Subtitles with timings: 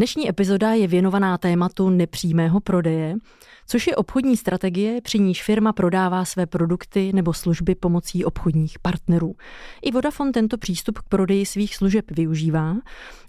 [0.00, 3.16] Dnešní epizoda je věnovaná tématu nepřímého prodeje,
[3.66, 9.36] což je obchodní strategie, při níž firma prodává své produkty nebo služby pomocí obchodních partnerů.
[9.82, 12.76] I Vodafone tento přístup k prodeji svých služeb využívá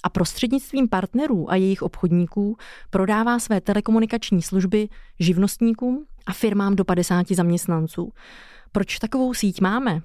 [0.03, 2.57] a prostřednictvím partnerů a jejich obchodníků
[2.90, 4.88] prodává své telekomunikační služby
[5.20, 8.12] živnostníkům a firmám do 50 zaměstnanců.
[8.71, 10.01] Proč takovou síť máme?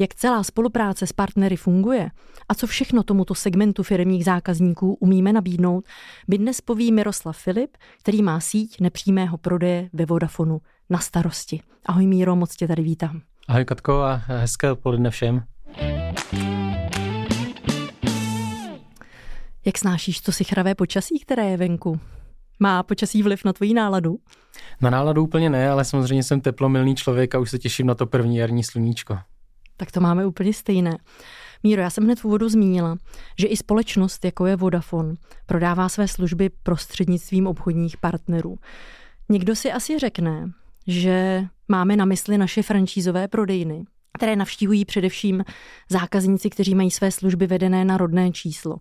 [0.00, 2.10] Jak celá spolupráce s partnery funguje
[2.48, 5.84] a co všechno tomuto segmentu firmních zákazníků umíme nabídnout,
[6.28, 11.60] by dnes poví Miroslav Filip, který má síť nepřímého prodeje ve Vodafonu na starosti.
[11.86, 13.20] Ahoj Míro, moc tě tady vítám.
[13.48, 15.42] Ahoj Katko a hezké odpoledne všem.
[19.64, 22.00] Jak snášíš to si chravé počasí, které je venku?
[22.58, 24.18] Má počasí vliv na tvoji náladu?
[24.80, 28.06] Na náladu úplně ne, ale samozřejmě jsem teplomilný člověk a už se těším na to
[28.06, 29.18] první jarní sluníčko
[29.80, 30.98] tak to máme úplně stejné.
[31.62, 32.96] Míro, já jsem hned v úvodu zmínila,
[33.38, 35.14] že i společnost, jako je Vodafone,
[35.46, 38.58] prodává své služby prostřednictvím obchodních partnerů.
[39.28, 40.50] Někdo si asi řekne,
[40.86, 43.84] že máme na mysli naše francízové prodejny,
[44.18, 45.44] které navštívují především
[45.88, 48.76] zákazníci, kteří mají své služby vedené na rodné číslo.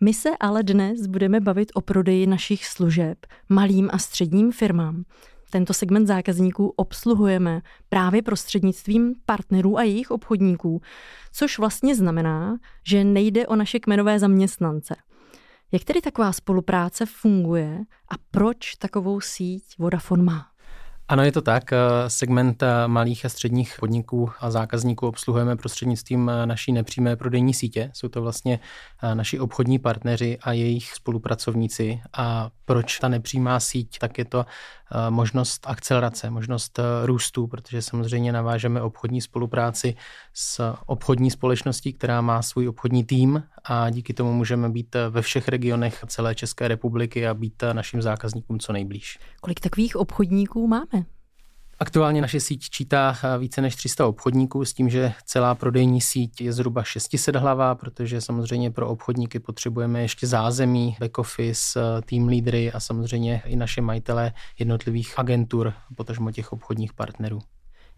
[0.00, 5.04] My se ale dnes budeme bavit o prodeji našich služeb malým a středním firmám,
[5.50, 10.82] tento segment zákazníků obsluhujeme právě prostřednictvím partnerů a jejich obchodníků,
[11.32, 14.96] což vlastně znamená, že nejde o naše kmenové zaměstnance.
[15.72, 20.46] Jak tedy taková spolupráce funguje a proč takovou síť Vodafone má?
[21.08, 21.72] Ano, je to tak.
[21.72, 27.54] Eh, segment eh, malých a středních podniků a zákazníků obsluhujeme prostřednictvím eh, naší nepřímé prodejní
[27.54, 27.90] sítě.
[27.94, 28.60] Jsou to vlastně
[29.14, 32.00] naši obchodní partneři a jejich spolupracovníci.
[32.16, 33.98] A proč ta nepřímá síť?
[33.98, 34.46] Tak je to
[35.10, 39.94] možnost akcelerace, možnost růstu, protože samozřejmě navážeme obchodní spolupráci
[40.34, 45.48] s obchodní společností, která má svůj obchodní tým a díky tomu můžeme být ve všech
[45.48, 49.18] regionech celé České republiky a být našim zákazníkům co nejblíž.
[49.40, 51.15] Kolik takových obchodníků máme?
[51.78, 56.52] Aktuálně naše síť čítá více než 300 obchodníků s tím, že celá prodejní síť je
[56.52, 62.80] zhruba 600 hlavá, protože samozřejmě pro obchodníky potřebujeme ještě zázemí, back office, team lídry a
[62.80, 67.38] samozřejmě i naše majitele jednotlivých agentur, potažmo těch obchodních partnerů.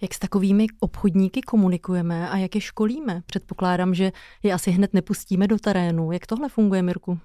[0.03, 3.23] Jak s takovými obchodníky komunikujeme a jak je školíme?
[3.27, 4.13] Předpokládám, že
[4.43, 6.13] je asi hned nepustíme do terénu.
[6.13, 7.19] Jak tohle funguje, Mirku?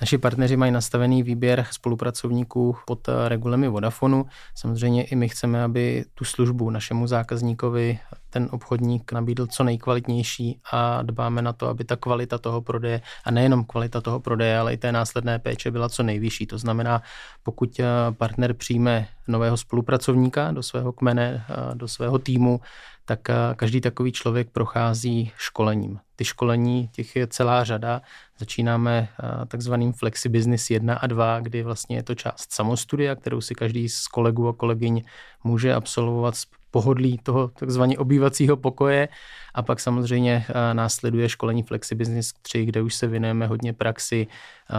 [0.00, 4.26] Naši partneři mají nastavený výběr spolupracovníků pod eh, regulemi Vodafonu.
[4.54, 7.98] Samozřejmě i my chceme, aby tu službu našemu zákazníkovi
[8.30, 13.30] ten obchodník nabídl co nejkvalitnější a dbáme na to, aby ta kvalita toho prodeje, a
[13.30, 16.46] nejenom kvalita toho prodeje, ale i té následné péče byla co nejvyšší.
[16.46, 17.02] To znamená,
[17.42, 22.60] pokud eh, partner přijme nového spolupracovníka do svého kmene, eh, do svého týmu,
[23.06, 23.20] tak
[23.56, 25.98] každý takový člověk prochází školením.
[26.16, 28.02] Ty školení, těch je celá řada.
[28.38, 29.08] Začínáme
[29.48, 33.88] takzvaným Flexi Business 1 a 2, kdy vlastně je to část samostudia, kterou si každý
[33.88, 35.02] z kolegů a kolegyň
[35.44, 39.08] může absolvovat z pohodlí toho takzvaně obývacího pokoje
[39.54, 44.26] a pak samozřejmě následuje školení Flexi Business 3, kde už se věnujeme hodně praxi,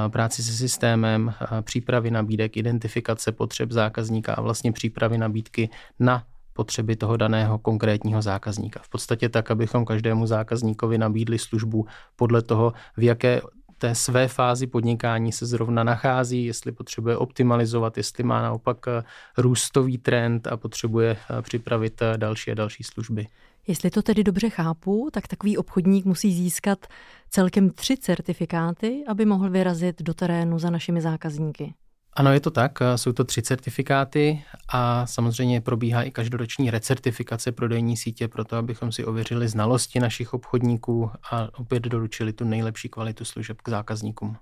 [0.08, 6.24] práci se systémem, přípravy nabídek, identifikace potřeb zákazníka a vlastně přípravy nabídky na
[6.57, 8.79] potřeby toho daného konkrétního zákazníka.
[8.84, 11.85] V podstatě tak, abychom každému zákazníkovi nabídli službu
[12.16, 13.41] podle toho, v jaké
[13.78, 19.03] té své fázi podnikání se zrovna nachází, jestli potřebuje optimalizovat, jestli má naopak eh,
[19.38, 23.28] růstový trend a potřebuje eh, připravit eh, další a další služby.
[23.67, 26.88] Jestli to tedy dobře chápu, tak takový obchodník musí získat
[27.29, 31.73] celkem tři certifikáty, aby mohl vyrazit do terénu za našimi zákazníky.
[32.17, 32.79] Ano, je to tak.
[32.95, 38.91] Jsou to tři certifikáty a samozřejmě probíhá i každoroční recertifikace prodejní sítě pro to, abychom
[38.91, 44.37] si ověřili znalosti našich obchodníků a opět doručili tu nejlepší kvalitu služeb k zákazníkům.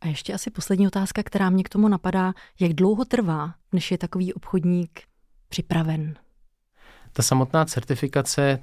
[0.00, 2.32] A ještě asi poslední otázka, která mě k tomu napadá.
[2.60, 5.02] Jak dlouho trvá, než je takový obchodník
[5.48, 6.14] připraven?
[7.12, 8.58] Ta samotná certifikace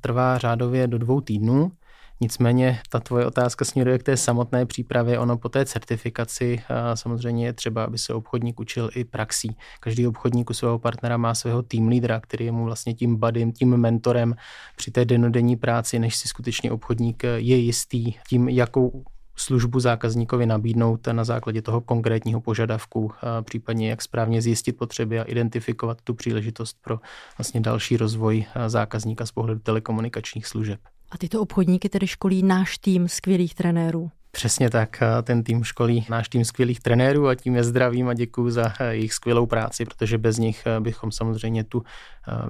[0.00, 1.72] trvá řádově do dvou týdnů.
[2.20, 5.18] Nicméně ta tvoje otázka směruje k té samotné přípravě.
[5.18, 6.62] Ono po té certifikaci
[6.94, 9.56] samozřejmě je třeba, aby se obchodník učil i praxí.
[9.80, 13.52] Každý obchodník u svého partnera má svého tým lídra, který je mu vlastně tím budem,
[13.52, 14.34] tím mentorem
[14.76, 19.04] při té denodenní práci, než si skutečně obchodník je jistý tím, jakou
[19.36, 25.98] službu zákazníkovi nabídnout na základě toho konkrétního požadavku, případně jak správně zjistit potřeby a identifikovat
[26.04, 26.98] tu příležitost pro
[27.38, 30.80] vlastně další rozvoj zákazníka z pohledu telekomunikačních služeb.
[31.10, 34.10] A tyto obchodníky tedy školí náš tým skvělých trenérů.
[34.30, 38.50] Přesně tak, ten tým školí náš tým skvělých trenérů a tím je zdravím a děkuji
[38.50, 41.82] za jejich skvělou práci, protože bez nich bychom samozřejmě tu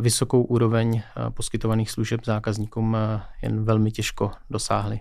[0.01, 1.03] vysokou úroveň
[1.35, 2.97] poskytovaných služeb zákazníkům
[3.43, 5.01] jen velmi těžko dosáhli.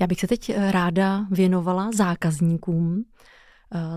[0.00, 3.04] Já bych se teď ráda věnovala zákazníkům.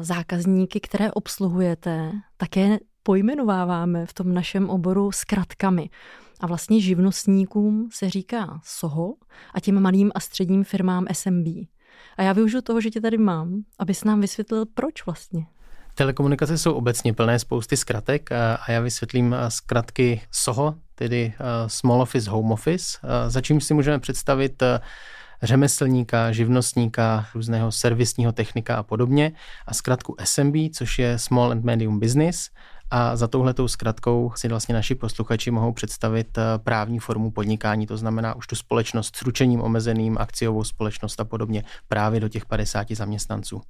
[0.01, 5.89] Zákazníky, které obsluhujete, také pojmenováváme v tom našem oboru zkratkami.
[6.41, 9.13] A vlastně živnostníkům se říká SOHO
[9.53, 11.47] a těm malým a středním firmám SMB.
[12.17, 15.45] A já využiju toho, že tě tady mám, abys nám vysvětlil, proč vlastně.
[15.95, 21.33] Telekomunikace jsou obecně plné spousty zkratek a já vysvětlím zkratky SOHO, tedy
[21.67, 22.97] Small Office Home Office,
[23.27, 24.63] za čím si můžeme představit
[25.43, 29.31] řemeslníka, živnostníka, různého servisního technika a podobně
[29.67, 32.49] a zkratku SMB, což je Small and Medium Business
[32.91, 37.97] a za touhletou zkratkou si vlastně naši posluchači mohou představit eh, právní formu podnikání, to
[37.97, 42.91] znamená už tu společnost s ručením omezeným, akciovou společnost a podobně právě do těch 50
[42.91, 43.61] zaměstnanců.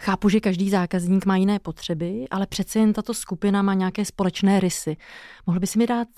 [0.00, 4.60] Chápu, že každý zákazník má jiné potřeby, ale přece jen tato skupina má nějaké společné
[4.60, 4.96] rysy.
[5.46, 6.08] Mohl by si mi dát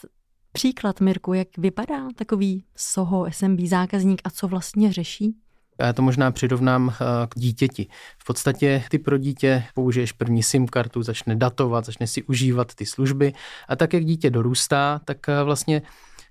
[0.52, 5.36] příklad, Mirku, jak vypadá takový SOHO, SMB zákazník a co vlastně řeší?
[5.80, 7.86] Já to možná přirovnám eh, k dítěti.
[8.18, 12.86] V podstatě ty pro dítě použiješ první SIM kartu, začne datovat, začne si užívat ty
[12.86, 13.32] služby
[13.68, 15.82] a tak, jak dítě dorůstá, tak eh, vlastně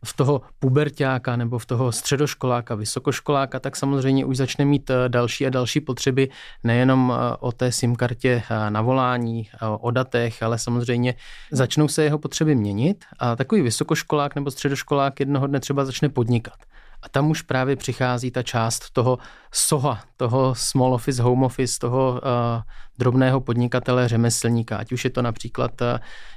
[0.06, 5.46] v toho pubertáka nebo v toho středoškoláka, vysokoškoláka, tak samozřejmě už začne mít eh, další
[5.46, 6.30] a další potřeby
[6.64, 9.50] nejenom o té SIM kartě na volání,
[9.80, 11.16] o datech, ale samozřejmě
[11.52, 16.60] začnou se jeho potřeby měnit a takový vysokoškolák nebo středoškolák jednoho dne třeba začne podnikat.
[17.02, 19.18] A tam už právě přichází ta část toho
[19.52, 22.62] SOHA, toho small office, home office, toho uh,
[22.98, 24.78] drobného podnikatele, řemeslníka.
[24.78, 25.88] Ať už je to například, uh,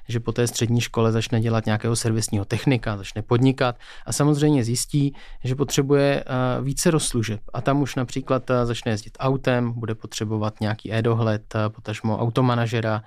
[0.08, 3.76] že po té střední škole začne dělat nějakého servisního technika, začne podnikat
[4.06, 5.14] a samozřejmě zjistí,
[5.44, 7.40] že potřebuje uh, více rozslužeb.
[7.52, 13.02] A tam už například uh, začne jezdit autem, bude potřebovat nějaký e-dohled, uh, potažmo automanažera,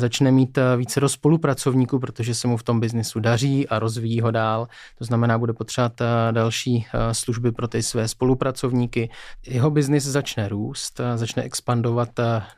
[0.00, 4.20] začne mít eh, více do spolupracovníků, protože se mu v tom biznisu daří a rozvíjí
[4.20, 4.68] ho dál.
[4.98, 9.10] To znamená, bude potřebovat eh, další eh, služby pro ty své spolupracovníky.
[9.46, 12.08] Jeho biznis začne růst, začne expandovat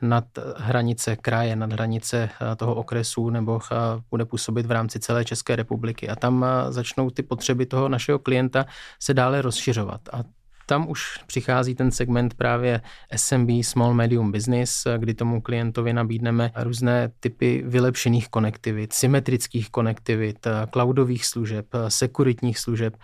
[0.03, 0.25] nad
[0.57, 3.61] hranice kraje, nad hranice toho okresu nebo
[4.11, 6.09] bude působit v rámci celé České republiky.
[6.09, 8.67] A tam začnou ty potřeby toho našeho klienta
[9.01, 10.01] se dále rozšiřovat.
[10.13, 10.23] A
[10.71, 12.81] tam už přichází ten segment právě
[13.17, 21.27] SMB, Small Medium Business, kdy tomu klientovi nabídneme různé typy vylepšených konektivit, symetrických konektivit, cloudových
[21.27, 22.97] služeb, sekuritních služeb.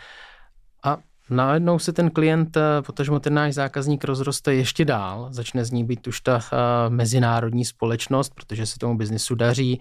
[1.30, 6.06] Najednou se ten klient, protože ten náš zákazník rozroste ještě dál, začne z ní být
[6.06, 6.40] už ta
[6.88, 9.80] mezinárodní společnost, protože se tomu biznisu daří,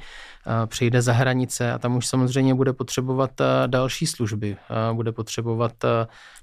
[0.66, 3.32] přijde za hranice a tam už samozřejmě bude potřebovat
[3.68, 4.58] další služby.
[4.94, 5.74] Bude potřebovat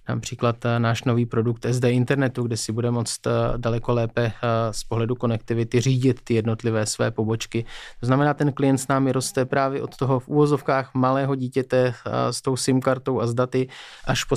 [0.08, 4.72] například eh, náš nový produkt SD internetu, kde si bude moct eh, daleko lépe eh,
[4.72, 7.64] z pohledu konektivity řídit ty jednotlivé své pobočky.
[8.00, 11.94] To znamená, ten klient s námi roste právě od toho v úvozovkách malého dítěte
[12.30, 13.68] s tou SIM kartou a s daty
[14.04, 14.36] až po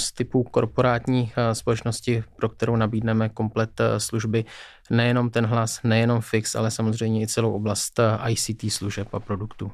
[0.00, 4.44] společnost typu korporátní společnosti, pro kterou nabídneme komplet služby
[4.90, 9.72] nejenom ten hlas, nejenom fix, ale samozřejmě i celou oblast ICT služeb a produktů.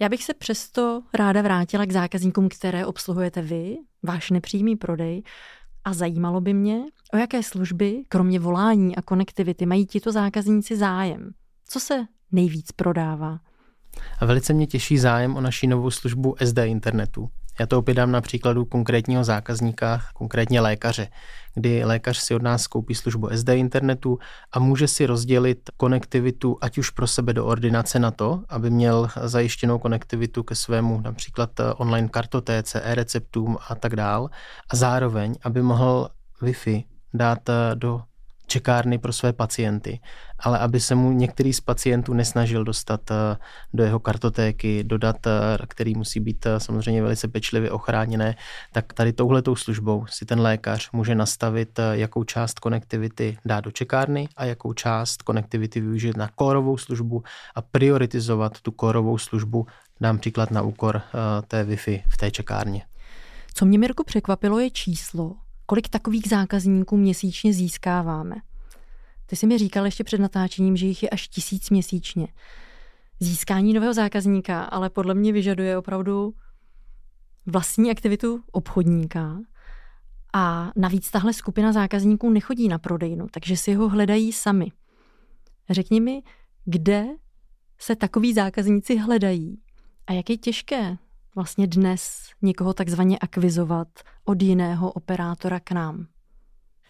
[0.00, 5.22] Já bych se přesto ráda vrátila k zákazníkům, které obsluhujete vy, váš nepřímý prodej.
[5.84, 6.82] A zajímalo by mě,
[7.14, 11.30] o jaké služby, kromě volání a konektivity, mají tito zákazníci zájem.
[11.68, 13.38] Co se nejvíc prodává?
[14.20, 17.28] A velice mě těší zájem o naší novou službu SD internetu.
[17.60, 21.08] Já to opět dám na příkladu konkrétního zákazníka, konkrétně lékaře,
[21.54, 24.18] kdy lékař si od nás koupí službu SD internetu
[24.52, 29.08] a může si rozdělit konektivitu ať už pro sebe do ordinace na to, aby měl
[29.22, 34.28] zajištěnou konektivitu ke svému například online kartotéce, e-receptům a tak dál
[34.70, 36.08] a zároveň, aby mohl
[36.42, 36.84] Wi-Fi
[37.14, 37.38] dát
[37.74, 38.02] do
[38.46, 40.00] čekárny pro své pacienty,
[40.38, 43.36] ale aby se mu některý z pacientů nesnažil dostat eh,
[43.74, 45.30] do jeho kartotéky, do dat, eh,
[45.68, 48.36] který musí být eh, samozřejmě velice pečlivě ochráněné,
[48.72, 54.28] tak tady touhletou službou si ten lékař může nastavit, jakou část konektivity dá do čekárny
[54.36, 57.22] a jakou část konektivity využít na kórovou službu
[57.54, 59.66] a prioritizovat tu kórovou službu,
[60.00, 61.02] dám příklad na úkor
[61.48, 62.82] té Wi-Fi v té čekárně.
[63.54, 68.36] Co mě, Mirku, překvapilo, je číslo, kolik takových zákazníků měsíčně získáváme.
[69.26, 72.28] Ty jsi mi říkal ještě před natáčením, že jich je až tisíc měsíčně.
[73.20, 76.34] Získání nového zákazníka ale podle mě vyžaduje opravdu
[77.46, 79.38] vlastní aktivitu obchodníka
[80.34, 84.72] A navíc tahle skupina zákazníků nechodí na prodejnu, takže si ho hledají sami.
[85.70, 86.22] Řekni mi,
[86.64, 87.06] kde
[87.78, 89.60] se takový zákazníci hledají
[90.06, 90.96] a jak je těžké
[91.36, 93.88] vlastně dnes někoho takzvaně akvizovat
[94.24, 96.06] od jiného operátora k nám?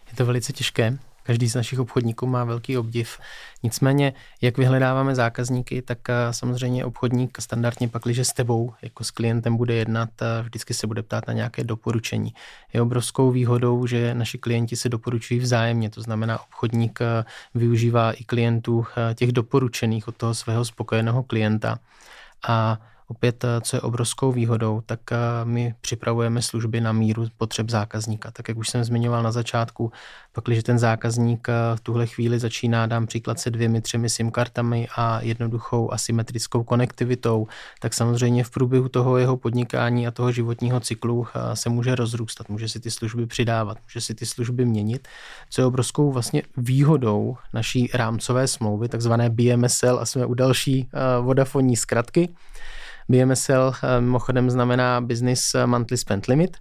[0.09, 0.97] Je to velice těžké.
[1.23, 3.19] Každý z našich obchodníků má velký obdiv.
[3.63, 9.11] Nicméně, jak vyhledáváme zákazníky, tak eh, samozřejmě obchodník standardně pak, když s tebou jako s
[9.11, 12.33] klientem bude jednat, eh, vždycky se bude ptát na nějaké doporučení.
[12.73, 17.25] Je obrovskou výhodou, že naši klienti se doporučují vzájemně, to znamená, obchodník eh,
[17.55, 18.85] využívá i klientů
[19.15, 21.79] těch doporučených od toho svého spokojeného klienta.
[22.47, 27.69] A Opět, eh, co je obrovskou výhodou, tak eh, my připravujeme služby na míru potřeb
[27.69, 28.31] zákazníka.
[28.31, 29.91] Tak jak už jsem zmiňoval na začátku,
[30.31, 34.31] pak, když ten zákazník eh, v tuhle chvíli začíná, dám příklad se dvěmi, třemi SIM
[34.31, 37.47] kartami a jednoduchou asymetrickou konektivitou,
[37.79, 42.69] tak samozřejmě v průběhu toho jeho podnikání a toho životního cyklu se může rozrůstat, může
[42.69, 45.07] si ty služby přidávat, může si ty služby měnit,
[45.49, 50.89] co je obrovskou vlastně výhodou naší rámcové smlouvy, takzvané BMSL a jsme u další
[51.21, 52.29] vodafonní zkratky,
[53.09, 56.57] BMSL eh, mimochodem znamená Business Monthly Spend Limit,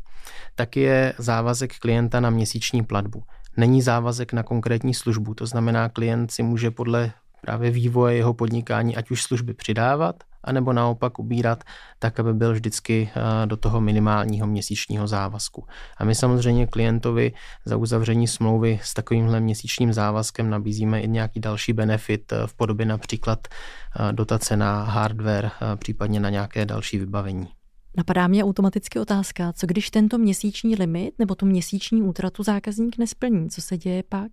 [0.54, 3.22] tak je závazek klienta na měsíční platbu.
[3.56, 8.96] Není závazek na konkrétní službu, to znamená, klient si může podle právě vývoje jeho podnikání
[8.96, 11.64] ať už služby přidávat, anebo naopak ubírat
[11.98, 15.66] tak, aby byl vždycky eh, do toho minimálního měsíčního závazku.
[15.98, 17.32] A my samozřejmě klientovi
[17.64, 22.86] za uzavření smlouvy s takovýmhle měsíčním závazkem nabízíme i nějaký další benefit eh, v podobě
[22.86, 27.48] například eh, dotace na hardware, případně na nějaké další vybavení.
[27.96, 33.50] Napadá mě automaticky otázka, co když tento měsíční limit nebo tu měsíční útratu zákazník nesplní?
[33.50, 34.32] Co se děje pak?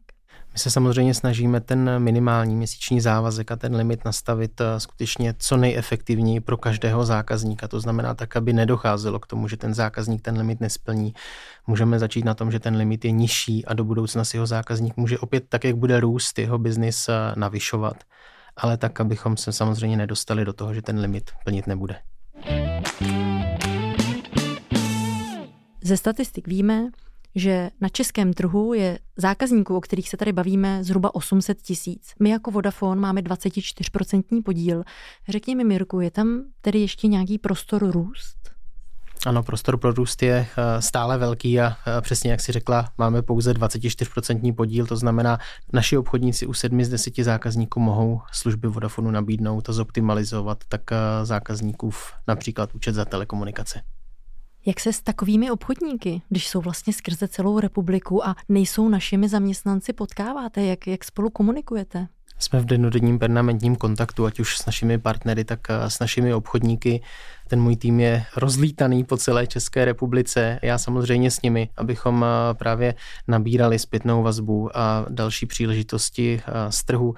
[0.53, 5.57] My se samozřejmě snažíme ten minimální měsíční závazek a ten limit nastavit eh, skutečně co
[5.57, 7.67] nejefektivněji pro každého zákazníka.
[7.67, 11.13] To znamená tak, aby nedocházelo k tomu, že ten zákazník ten limit nesplní.
[11.67, 14.97] Můžeme začít na tom, že ten limit je nižší a do budoucna si jeho zákazník
[14.97, 18.03] může opět tak, jak bude růst jeho biznis, eh, navyšovat.
[18.57, 21.95] Ale tak, abychom se samozřejmě nedostali do toho, že ten limit plnit nebude.
[25.83, 26.87] Ze statistik víme,
[27.35, 32.13] že na českém trhu je zákazníků, o kterých se tady bavíme, zhruba 800 tisíc.
[32.19, 34.83] My jako Vodafone máme 24% podíl.
[35.29, 38.43] Řekni mi, Mirku, je tam tedy ještě nějaký prostor růst?
[39.25, 43.21] Ano, prostor pro růst je eh, stále velký a eh, přesně jak si řekla, máme
[43.21, 45.37] pouze 24% podíl, to znamená,
[45.73, 50.95] naši obchodníci u 7 z 10 zákazníků mohou služby Vodafonu nabídnout a zoptimalizovat tak eh,
[51.25, 51.91] zákazníků
[52.27, 53.81] například účet za telekomunikace.
[54.65, 59.93] Jak se s takovými obchodníky, když jsou vlastně skrze celou republiku a nejsou našimi zaměstnanci,
[59.93, 60.63] potkáváte?
[60.63, 62.07] Jak, jak spolu komunikujete?
[62.39, 67.01] Jsme v denodenním permanentním kontaktu, ať už s našimi partnery, tak eh, s našimi obchodníky.
[67.47, 70.59] Ten můj tým je rozlítaný po celé České republice.
[70.61, 72.95] Já samozřejmě s nimi, abychom eh, právě
[73.27, 77.15] nabírali zpětnou vazbu a další příležitosti eh, z trhu.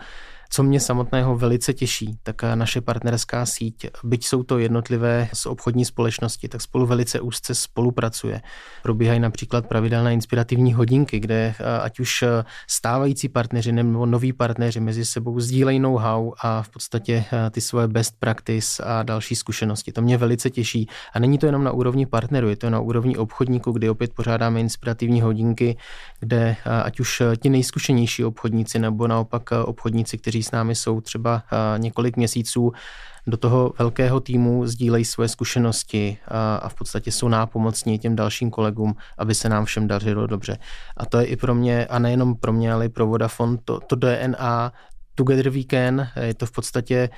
[0.55, 5.85] Co mě samotného velice těší, tak naše partnerská síť, byť jsou to jednotlivé z obchodní
[5.85, 8.41] společnosti, tak spolu velice úzce spolupracuje.
[8.83, 12.23] Probíhají například pravidelné inspirativní hodinky, kde ať už
[12.67, 18.15] stávající partneři nebo noví partneři mezi sebou sdílejí know-how a v podstatě ty svoje best
[18.19, 19.91] practice a další zkušenosti.
[19.91, 20.87] To mě velice těší.
[21.13, 24.59] A není to jenom na úrovni partnerů, je to na úrovni obchodníků, kdy opět pořádáme
[24.59, 25.77] inspirativní hodinky,
[26.19, 31.43] kde ať už ti nejzkušenější obchodníci nebo naopak obchodníci, kteří s námi jsou třeba
[31.77, 32.71] několik měsíců,
[33.27, 36.17] do toho velkého týmu sdílejí svoje zkušenosti
[36.61, 40.57] a v podstatě jsou nápomocní těm dalším kolegům, aby se nám všem dařilo dobře.
[40.97, 43.79] A to je i pro mě, a nejenom pro mě, ale i pro Vodafone, to,
[43.79, 44.73] to DNA
[45.15, 47.09] Together We Can, je to v podstatě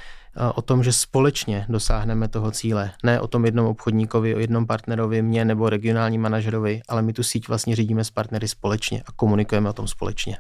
[0.55, 2.91] o tom, že společně dosáhneme toho cíle.
[3.03, 7.23] Ne o tom jednom obchodníkovi, o jednom partnerovi, mě nebo regionální manažerovi, ale my tu
[7.23, 10.37] síť vlastně řídíme s partnery společně a komunikujeme o tom společně.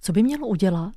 [0.00, 0.92] Co by mělo udělat,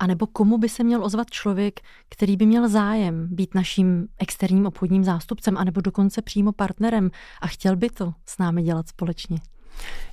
[0.00, 4.66] a nebo komu by se měl ozvat člověk, který by měl zájem být naším externím
[4.66, 9.38] obchodním zástupcem, anebo dokonce přímo partnerem a chtěl by to s námi dělat společně?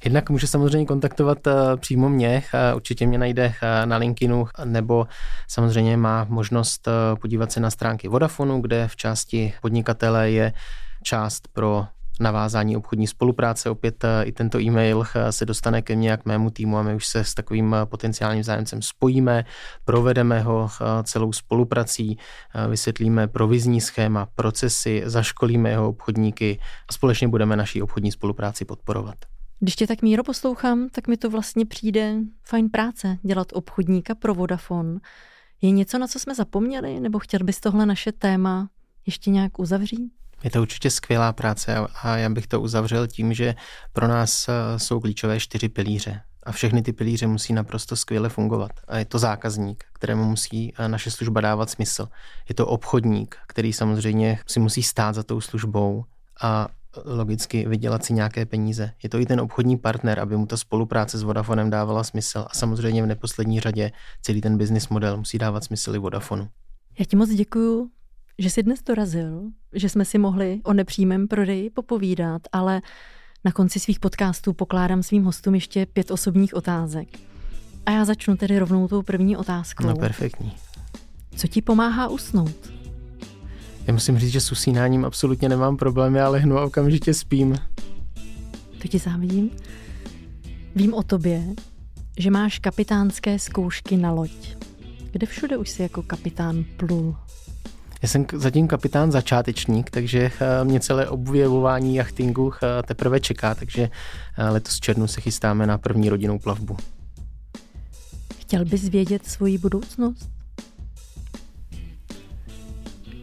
[0.04, 5.08] Jednak může samozřejmě kontaktovat eh, přímo mě, eh, určitě mě najde eh, na LinkedInu, nebo
[5.48, 6.88] samozřejmě má možnost
[7.22, 10.54] podívat se na stránky Vodafonu, kde v části podnikatele je
[11.04, 11.86] část pro
[12.20, 13.70] navázání obchodní spolupráce.
[13.70, 16.96] Opět eh, i tento e-mail eh, se dostane ke mně, k mému týmu a my
[16.96, 19.46] už se s takovým eh, potenciálním zájemcem spojíme,
[19.86, 20.70] provedeme ho
[21.04, 22.18] celou spoluprací,
[22.70, 26.60] vysvětlíme provizní schéma, procesy, zaškolíme jeho obchodníky
[26.90, 29.16] a společně budeme naší obchodní spolupráci podporovat.
[29.60, 34.34] Když tě tak míro poslouchám, tak mi to vlastně přijde fajn práce dělat obchodníka pro
[34.34, 35.00] Vodafone.
[35.62, 38.70] Je něco, na co jsme zapomněli, nebo chtěl bys tohle naše téma
[39.06, 40.12] ještě nějak uzavřít?
[40.48, 43.56] Je to určitě skvělá práce a já bych to uzavřel tím, že
[43.94, 46.22] pro nás eh, jsou klíčové čtyři pilíře.
[46.44, 48.72] A všechny ty pilíře musí naprosto skvěle fungovat.
[48.88, 52.08] A je to zákazník, kterému musí eh, naše služba dávat smysl.
[52.50, 56.06] Je to obchodník, který samozřejmě si musí stát za tou službou
[56.42, 56.68] a
[57.06, 58.92] logicky vydělat si nějaké peníze.
[59.04, 62.54] Je to i ten obchodní partner, aby mu ta spolupráce s Vodafonem dávala smysl a
[62.54, 66.50] samozřejmě v neposlední řadě celý ten business model musí dávat smysl i Vodafonu.
[67.00, 67.90] Já ti moc děkuju,
[68.38, 69.42] že jsi dnes dorazil,
[69.74, 72.82] že jsme si mohli o nepřímém prodeji popovídat, ale
[73.46, 77.08] na konci svých podcastů pokládám svým hostům ještě pět osobních otázek.
[77.86, 79.88] A já začnu tedy rovnou tou první otázkou.
[79.88, 80.52] No perfektní.
[81.36, 82.72] Co ti pomáhá usnout?
[83.88, 87.56] Já musím říct, že s usínáním absolutně nemám problémy, ale hnu a okamžitě spím.
[88.82, 89.50] To ti závidím.
[90.76, 91.44] Vím o tobě,
[92.18, 94.58] že máš kapitánské zkoušky na loď.
[95.12, 97.16] Kde všude už si jako kapitán plul?
[98.02, 103.90] Já jsem zatím kapitán začátečník, takže eh, mě celé objevování jachtingu eh, teprve čeká, takže
[104.38, 106.78] eh, letos v červnu se chystáme na první rodinnou plavbu.
[108.40, 110.30] Chtěl bys vědět svoji budoucnost?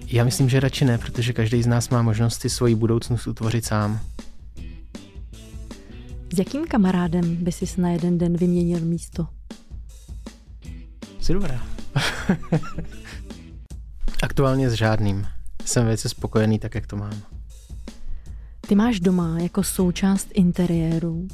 [0.07, 3.65] Já myslím, že radši ne, protože každý z nás má možnost si svoji budoucnost utvořit
[3.65, 4.01] sám.
[6.35, 9.27] S jakým kamarádem by si na jeden den vyměnil místo?
[11.21, 11.67] Jsi dobrá.
[14.25, 15.27] Aktuálně s žádným.
[15.65, 17.23] Jsem velice spokojený tak, jak to mám.
[18.69, 21.29] Ty máš doma jako součást interiéru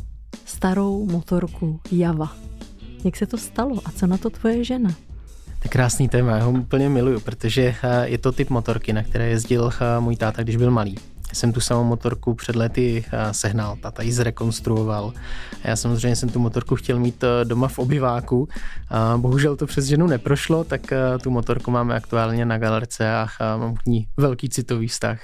[0.44, 2.37] starou motorku Java.
[3.04, 4.90] Jak se to stalo a co na to tvoje žena?
[5.44, 9.02] To je krásný téma, já ho úplně miluju, protože eh, je to typ motorky, na
[9.02, 10.99] které jezdil eh, můj táta, když byl malý.
[11.30, 15.12] Já jsem tu samou motorku před lety eh, sehnal, tata ji zrekonstruoval.
[15.64, 18.49] A já samozřejmě jsem tu motorku chtěl mít doma v obyváku.
[18.88, 20.80] A bohužel to přes ženu neprošlo, tak
[21.22, 25.20] tu motorku máme aktuálně na galerce a mám k ní velký citový vztah.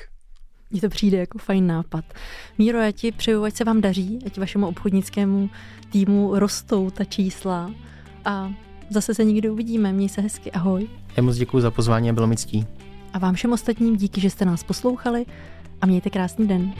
[0.70, 2.04] Mně to přijde jako fajn nápad.
[2.58, 5.50] Míro, já ti přeju, ať se vám daří, ať vašemu obchodnickému
[5.92, 7.70] týmu rostou ta čísla
[8.24, 8.50] a
[8.90, 9.92] Zase se někdy uvidíme.
[9.92, 10.52] Měj se hezky.
[10.52, 10.88] Ahoj.
[11.16, 12.66] Já moc děkuji za pozvání a bylo mi ctí.
[13.12, 15.26] A vám všem ostatním díky, že jste nás poslouchali
[15.80, 16.72] a mějte krásný den.